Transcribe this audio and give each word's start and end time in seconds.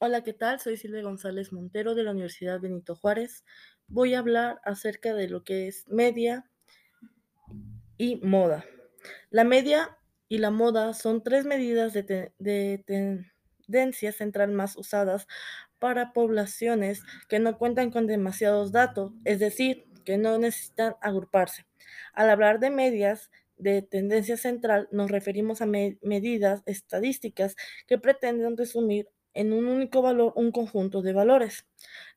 Hola, 0.00 0.24
¿qué 0.24 0.32
tal? 0.32 0.58
Soy 0.58 0.76
Silvia 0.76 1.02
González 1.02 1.52
Montero 1.52 1.94
de 1.94 2.02
la 2.02 2.10
Universidad 2.10 2.58
Benito 2.60 2.96
Juárez. 2.96 3.44
Voy 3.86 4.14
a 4.14 4.18
hablar 4.18 4.60
acerca 4.64 5.14
de 5.14 5.28
lo 5.28 5.44
que 5.44 5.68
es 5.68 5.86
media 5.86 6.50
y 7.96 8.16
moda. 8.16 8.64
La 9.30 9.44
media 9.44 9.98
y 10.28 10.38
la 10.38 10.50
moda 10.50 10.94
son 10.94 11.22
tres 11.22 11.44
medidas 11.44 11.92
de, 11.92 12.02
te- 12.02 12.32
de 12.38 12.84
tendencia 13.66 14.12
central 14.12 14.52
más 14.52 14.76
usadas 14.76 15.26
para 15.78 16.12
poblaciones 16.12 17.02
que 17.28 17.38
no 17.38 17.58
cuentan 17.58 17.90
con 17.90 18.06
demasiados 18.06 18.72
datos, 18.72 19.12
es 19.24 19.38
decir, 19.38 19.86
que 20.04 20.18
no 20.18 20.38
necesitan 20.38 20.94
agruparse. 21.00 21.66
Al 22.14 22.30
hablar 22.30 22.60
de 22.60 22.70
medias 22.70 23.30
de 23.56 23.82
tendencia 23.82 24.36
central, 24.36 24.88
nos 24.92 25.10
referimos 25.10 25.60
a 25.60 25.66
me- 25.66 25.98
medidas 26.02 26.62
estadísticas 26.66 27.56
que 27.86 27.98
pretenden 27.98 28.56
resumir 28.56 29.08
en 29.38 29.52
un 29.52 29.66
único 29.66 30.02
valor 30.02 30.32
un 30.34 30.50
conjunto 30.50 31.00
de 31.00 31.12
valores. 31.12 31.64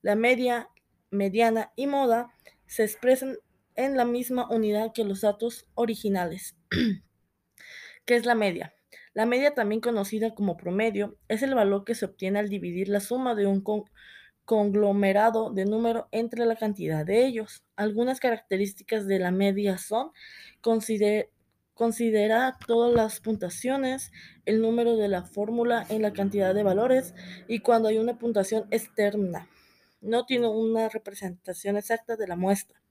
La 0.02 0.16
media, 0.16 0.70
mediana 1.12 1.72
y 1.76 1.86
moda 1.86 2.32
se 2.66 2.84
expresan 2.84 3.38
en 3.76 3.96
la 3.96 4.06
misma 4.06 4.50
unidad 4.50 4.92
que 4.92 5.04
los 5.04 5.22
datos 5.22 5.68
originales. 5.76 6.58
¿Qué 8.06 8.16
es 8.16 8.26
la 8.26 8.34
media? 8.34 8.74
La 9.14 9.28
media, 9.28 9.54
también 9.54 9.82
conocida 9.82 10.34
como 10.34 10.58
promedio, 10.58 11.18
es 11.28 11.44
el 11.44 11.54
valor 11.54 11.86
que 11.86 11.94
se 11.94 12.06
obtiene 12.06 12.40
al 12.40 12.50
dividir 12.50 12.90
la 12.90 13.00
suma 13.00 13.36
de 13.36 13.46
un 13.46 13.62
con- 13.62 13.84
conglomerado 14.44 15.52
de 15.52 15.66
números 15.66 16.06
entre 16.12 16.46
la 16.48 16.56
cantidad 16.56 17.06
de 17.06 17.26
ellos. 17.28 17.64
Algunas 17.76 18.20
características 18.20 19.06
de 19.06 19.20
la 19.20 19.30
media 19.30 19.78
son 19.78 20.12
consider- 20.62 21.30
considera 21.74 22.58
todas 22.68 22.94
las 22.94 23.20
puntuaciones, 23.20 24.12
el 24.46 24.62
número 24.62 24.98
de 24.98 25.08
la 25.08 25.24
fórmula 25.24 25.86
en 25.90 26.02
la 26.02 26.14
cantidad 26.14 26.54
de 26.54 26.64
valores 26.64 27.14
y 27.48 27.60
cuando 27.60 27.88
hay 27.88 27.98
una 27.98 28.18
puntuación 28.18 28.68
externa. 28.72 29.48
No 30.02 30.26
tiene 30.26 30.48
una 30.48 30.90
representación 30.90 31.78
exacta 31.78 32.16
de 32.16 32.28
la 32.28 32.36
muestra 32.36 32.82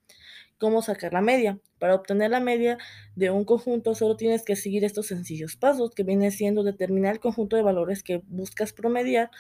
cómo 0.61 0.83
sacar 0.83 1.12
la 1.12 1.22
media. 1.22 1.59
Para 1.81 1.95
obtener 1.95 2.31
la 2.31 2.39
media 2.39 2.78
de 3.17 3.31
un 3.31 3.45
conjunto 3.45 3.95
solo 3.97 4.17
tienes 4.17 4.45
que 4.45 4.55
seguir 4.55 4.84
estos 4.84 5.06
sencillos 5.06 5.56
pasos 5.56 5.91
que 5.91 6.05
viene 6.05 6.31
siendo 6.31 6.62
determinar 6.62 7.15
el 7.15 7.20
conjunto 7.20 7.56
de 7.56 7.62
valores 7.62 8.03
que 8.03 8.22
buscas 8.28 8.72
promediar, 8.75 9.31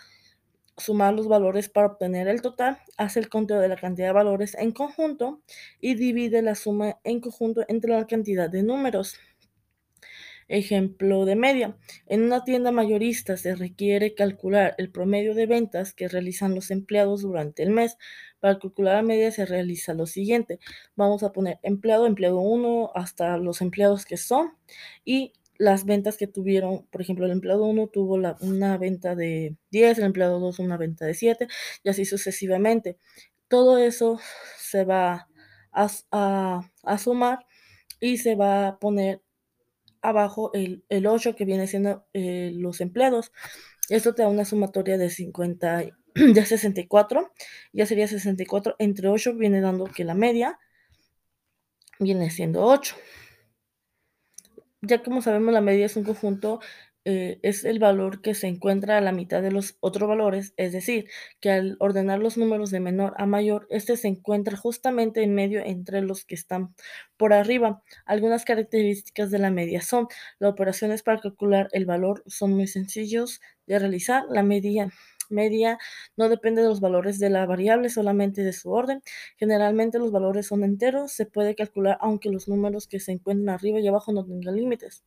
sumar 0.78 1.12
los 1.12 1.28
valores 1.28 1.68
para 1.68 1.88
obtener 1.88 2.26
el 2.26 2.40
total, 2.40 2.78
haz 2.96 3.18
el 3.18 3.28
conteo 3.28 3.60
de 3.60 3.68
la 3.68 3.76
cantidad 3.76 4.08
de 4.08 4.12
valores 4.14 4.54
en 4.54 4.72
conjunto 4.72 5.42
y 5.78 5.94
divide 5.94 6.40
la 6.40 6.54
suma 6.54 6.98
en 7.04 7.20
conjunto 7.20 7.64
entre 7.68 7.92
la 7.92 8.06
cantidad 8.06 8.48
de 8.48 8.62
números. 8.62 9.14
Ejemplo 10.52 11.26
de 11.26 11.36
media. 11.36 11.76
En 12.06 12.22
una 12.22 12.42
tienda 12.42 12.72
mayorista 12.72 13.36
se 13.36 13.54
requiere 13.54 14.14
calcular 14.16 14.74
el 14.78 14.90
promedio 14.90 15.32
de 15.34 15.46
ventas 15.46 15.94
que 15.94 16.08
realizan 16.08 16.56
los 16.56 16.72
empleados 16.72 17.22
durante 17.22 17.62
el 17.62 17.70
mes. 17.70 17.96
Para 18.40 18.58
calcular 18.58 18.96
la 18.96 19.02
media 19.02 19.30
se 19.30 19.46
realiza 19.46 19.94
lo 19.94 20.06
siguiente. 20.06 20.58
Vamos 20.96 21.22
a 21.22 21.30
poner 21.32 21.60
empleado, 21.62 22.06
empleado 22.06 22.40
1, 22.40 22.90
hasta 22.96 23.36
los 23.36 23.60
empleados 23.60 24.04
que 24.04 24.16
son 24.16 24.54
y 25.04 25.34
las 25.56 25.84
ventas 25.84 26.16
que 26.16 26.26
tuvieron. 26.26 26.84
Por 26.90 27.00
ejemplo, 27.00 27.26
el 27.26 27.32
empleado 27.32 27.64
1 27.66 27.86
tuvo 27.86 28.14
una 28.40 28.76
venta 28.76 29.14
de 29.14 29.54
10, 29.70 29.98
el 29.98 30.04
empleado 30.04 30.40
2 30.40 30.58
una 30.58 30.76
venta 30.76 31.06
de 31.06 31.14
7 31.14 31.46
y 31.84 31.90
así 31.90 32.04
sucesivamente. 32.04 32.98
Todo 33.48 33.78
eso 33.78 34.18
se 34.58 34.84
va 34.84 35.28
a- 35.72 36.62
a 36.82 36.98
sumar 36.98 37.46
y 38.00 38.18
se 38.18 38.34
va 38.36 38.68
a 38.68 38.78
poner 38.78 39.22
abajo 40.02 40.50
el, 40.54 40.84
el 40.88 41.06
8 41.06 41.36
que 41.36 41.44
viene 41.44 41.66
siendo 41.66 42.04
eh, 42.14 42.52
los 42.54 42.80
empleados. 42.80 43.32
Esto 43.90 44.14
te 44.14 44.22
da 44.22 44.28
una 44.28 44.44
sumatoria 44.46 44.98
de 44.98 45.10
50, 45.10 45.84
y- 45.84 45.92
de 46.14 46.46
64. 46.46 47.32
Ya 47.72 47.86
sería 47.86 48.08
64 48.08 48.76
entre 48.78 49.08
8 49.08 49.34
viene 49.34 49.60
dando 49.60 49.86
que 49.86 50.04
la 50.04 50.14
media 50.14 50.58
viene 52.00 52.30
siendo 52.30 52.64
8. 52.64 52.96
Ya 54.82 55.02
como 55.02 55.22
sabemos, 55.22 55.52
la 55.52 55.60
media 55.60 55.86
es 55.86 55.96
un 55.96 56.04
conjunto, 56.04 56.60
eh, 57.04 57.38
es 57.42 57.64
el 57.64 57.78
valor 57.78 58.20
que 58.20 58.34
se 58.34 58.46
encuentra 58.46 58.98
a 58.98 59.00
la 59.00 59.12
mitad 59.12 59.42
de 59.42 59.50
los 59.50 59.76
otros 59.80 60.08
valores, 60.08 60.52
es 60.56 60.72
decir, 60.72 61.08
que 61.40 61.50
al 61.50 61.76
ordenar 61.80 62.18
los 62.18 62.36
números 62.36 62.70
de 62.70 62.80
menor 62.80 63.14
a 63.16 63.26
mayor, 63.26 63.66
este 63.70 63.96
se 63.96 64.08
encuentra 64.08 64.56
justamente 64.56 65.22
en 65.22 65.34
medio 65.34 65.60
entre 65.60 66.02
los 66.02 66.24
que 66.24 66.34
están 66.34 66.74
por 67.16 67.32
arriba. 67.32 67.82
Algunas 68.06 68.44
características 68.44 69.30
de 69.30 69.38
la 69.38 69.50
media 69.50 69.80
son, 69.82 70.08
las 70.38 70.52
operaciones 70.52 71.02
para 71.02 71.20
calcular 71.20 71.68
el 71.72 71.86
valor 71.86 72.22
son 72.26 72.52
muy 72.52 72.66
sencillos 72.66 73.40
de 73.66 73.78
realizar. 73.78 74.24
La 74.30 74.42
media 74.42 74.90
media 75.30 75.78
no 76.16 76.28
depende 76.28 76.60
de 76.62 76.68
los 76.68 76.80
valores 76.80 77.18
de 77.18 77.30
la 77.30 77.46
variable, 77.46 77.88
solamente 77.88 78.42
de 78.42 78.52
su 78.52 78.70
orden. 78.72 79.02
Generalmente 79.36 79.98
los 79.98 80.10
valores 80.12 80.46
son 80.48 80.64
enteros, 80.64 81.12
se 81.12 81.26
puede 81.26 81.54
calcular 81.54 81.98
aunque 82.00 82.30
los 82.30 82.48
números 82.48 82.86
que 82.88 83.00
se 83.00 83.12
encuentran 83.12 83.54
arriba 83.54 83.80
y 83.80 83.88
abajo 83.88 84.12
no 84.12 84.24
tengan 84.26 84.56
límites. 84.56 85.04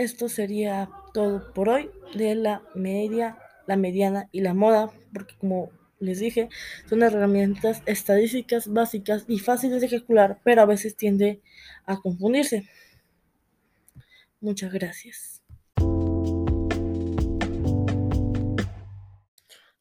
Esto 0.00 0.30
sería 0.30 0.88
todo 1.12 1.52
por 1.52 1.68
hoy 1.68 1.90
de 2.14 2.34
la 2.34 2.62
media, 2.74 3.36
la 3.66 3.76
mediana 3.76 4.30
y 4.32 4.40
la 4.40 4.54
moda, 4.54 4.90
porque 5.12 5.36
como 5.36 5.70
les 5.98 6.20
dije, 6.20 6.48
son 6.88 7.02
herramientas 7.02 7.82
estadísticas 7.84 8.72
básicas 8.72 9.26
y 9.28 9.40
fáciles 9.40 9.82
de 9.82 9.90
calcular, 9.90 10.40
pero 10.42 10.62
a 10.62 10.64
veces 10.64 10.96
tiende 10.96 11.42
a 11.84 12.00
confundirse. 12.00 12.66
Muchas 14.40 14.72
gracias. 14.72 15.42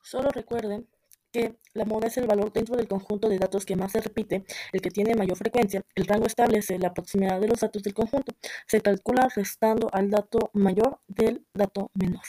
Solo 0.02 0.32
recuerden 0.34 0.86
que 1.32 1.58
la 1.74 1.86
moda 1.86 2.08
es 2.08 2.18
el 2.18 2.28
valor 2.28 2.52
dentro 2.52 2.76
del 2.76 2.88
conjunto 2.88 3.30
de 3.30 3.38
datos 3.40 3.66
que 3.66 3.76
más 3.76 3.92
se 3.92 4.02
repite, 4.02 4.44
el 4.74 4.82
que 4.82 4.92
tiene 4.92 5.16
mayor 5.16 5.38
frecuencia. 5.38 5.84
El 5.96 6.06
rango 6.06 6.26
establece 6.26 6.80
la 6.80 6.94
proximidad 6.94 7.40
de 7.40 7.48
los 7.48 7.60
datos 7.60 7.84
del 7.84 7.94
conjunto. 7.94 8.34
Se 8.68 8.82
calcula 8.82 9.28
restando 9.36 9.90
al 9.92 10.10
dato 10.10 10.50
mayor 10.54 11.00
del 11.08 11.46
dato 11.54 11.92
menor. 11.94 12.24